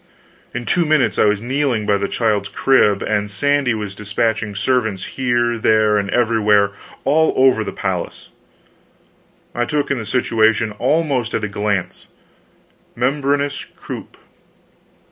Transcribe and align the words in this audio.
In 0.51 0.65
two 0.65 0.83
minutes 0.83 1.19
I 1.19 1.25
was 1.25 1.43
kneeling 1.43 1.85
by 1.85 1.97
the 1.99 2.07
child's 2.07 2.49
crib, 2.49 3.03
and 3.03 3.29
Sandy 3.29 3.75
was 3.75 3.93
dispatching 3.93 4.55
servants 4.55 5.03
here, 5.05 5.59
there, 5.59 5.95
and 5.99 6.09
everywhere, 6.09 6.71
all 7.03 7.33
over 7.35 7.63
the 7.63 7.71
palace. 7.71 8.29
I 9.53 9.65
took 9.65 9.91
in 9.91 9.99
the 9.99 10.05
situation 10.07 10.71
almost 10.79 11.35
at 11.35 11.43
a 11.43 11.47
glance 11.47 12.07
membranous 12.95 13.63
croup! 13.63 14.17